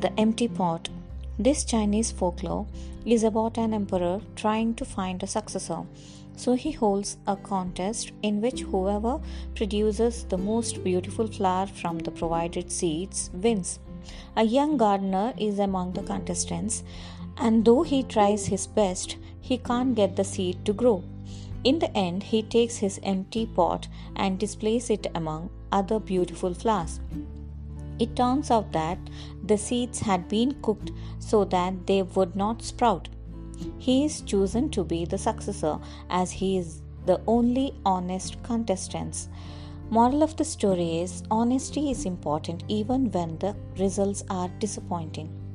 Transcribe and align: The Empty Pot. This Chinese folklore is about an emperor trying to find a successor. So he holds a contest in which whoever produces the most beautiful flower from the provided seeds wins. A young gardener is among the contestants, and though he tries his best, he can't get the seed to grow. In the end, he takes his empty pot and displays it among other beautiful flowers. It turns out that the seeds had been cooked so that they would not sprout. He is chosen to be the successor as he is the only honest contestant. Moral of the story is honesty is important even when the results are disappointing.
The 0.00 0.12
Empty 0.16 0.46
Pot. 0.46 0.90
This 1.40 1.64
Chinese 1.64 2.12
folklore 2.12 2.68
is 3.04 3.24
about 3.24 3.58
an 3.58 3.74
emperor 3.74 4.20
trying 4.36 4.74
to 4.74 4.84
find 4.84 5.20
a 5.20 5.26
successor. 5.26 5.82
So 6.36 6.54
he 6.54 6.70
holds 6.70 7.16
a 7.26 7.34
contest 7.34 8.12
in 8.22 8.40
which 8.40 8.60
whoever 8.60 9.20
produces 9.56 10.22
the 10.22 10.38
most 10.38 10.84
beautiful 10.84 11.26
flower 11.26 11.66
from 11.66 11.98
the 11.98 12.12
provided 12.12 12.70
seeds 12.70 13.30
wins. 13.34 13.80
A 14.36 14.44
young 14.44 14.76
gardener 14.76 15.34
is 15.36 15.58
among 15.58 15.94
the 15.94 16.04
contestants, 16.04 16.84
and 17.36 17.64
though 17.64 17.82
he 17.82 18.04
tries 18.04 18.46
his 18.46 18.68
best, 18.68 19.16
he 19.40 19.58
can't 19.58 19.96
get 19.96 20.14
the 20.14 20.22
seed 20.22 20.64
to 20.64 20.72
grow. 20.72 21.02
In 21.64 21.80
the 21.80 21.90
end, 21.96 22.22
he 22.22 22.44
takes 22.44 22.76
his 22.76 23.00
empty 23.02 23.46
pot 23.46 23.88
and 24.14 24.38
displays 24.38 24.90
it 24.90 25.08
among 25.16 25.50
other 25.72 25.98
beautiful 25.98 26.54
flowers. 26.54 27.00
It 27.98 28.14
turns 28.16 28.50
out 28.50 28.72
that 28.72 28.98
the 29.44 29.58
seeds 29.58 30.00
had 30.00 30.28
been 30.28 30.52
cooked 30.62 30.92
so 31.18 31.44
that 31.46 31.86
they 31.86 32.02
would 32.02 32.36
not 32.36 32.62
sprout. 32.62 33.08
He 33.78 34.04
is 34.04 34.20
chosen 34.20 34.70
to 34.70 34.84
be 34.84 35.04
the 35.04 35.18
successor 35.18 35.78
as 36.08 36.30
he 36.30 36.58
is 36.58 36.82
the 37.06 37.20
only 37.26 37.74
honest 37.84 38.42
contestant. 38.42 39.28
Moral 39.90 40.22
of 40.22 40.36
the 40.36 40.44
story 40.44 41.00
is 41.00 41.22
honesty 41.30 41.90
is 41.90 42.04
important 42.04 42.62
even 42.68 43.10
when 43.10 43.38
the 43.38 43.56
results 43.78 44.22
are 44.28 44.48
disappointing. 44.58 45.47